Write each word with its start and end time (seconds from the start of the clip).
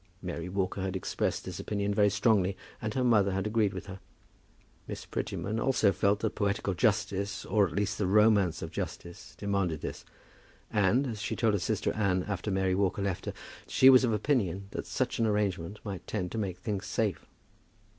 Mary 0.19 0.49
Walker 0.49 0.81
had 0.81 0.95
expressed 0.95 1.45
this 1.45 1.59
opinion 1.59 1.93
very 1.93 2.09
strongly, 2.09 2.57
and 2.81 2.95
her 2.95 3.03
mother 3.03 3.33
had 3.33 3.45
agreed 3.45 3.71
with 3.71 3.85
her. 3.85 3.99
Miss 4.87 5.05
Prettyman 5.05 5.59
also 5.59 5.91
felt 5.91 6.21
that 6.21 6.33
poetical 6.33 6.73
justice, 6.73 7.45
or, 7.45 7.67
at 7.67 7.75
least, 7.75 7.99
the 7.99 8.07
romance 8.07 8.63
of 8.63 8.71
justice, 8.71 9.35
demanded 9.37 9.81
this; 9.81 10.03
and, 10.71 11.05
as 11.05 11.21
she 11.21 11.35
told 11.35 11.53
her 11.53 11.59
sister 11.59 11.93
Anne 11.93 12.23
after 12.23 12.49
Mary 12.49 12.73
Walker 12.73 13.03
left 13.03 13.27
her, 13.27 13.33
she 13.67 13.91
was 13.91 14.03
of 14.03 14.11
opinion 14.11 14.65
that 14.71 14.87
such 14.87 15.19
an 15.19 15.27
arrangement 15.27 15.79
might 15.83 16.07
tend 16.07 16.31
to 16.31 16.39
make 16.39 16.57
things 16.57 16.87
safe. 16.87 17.27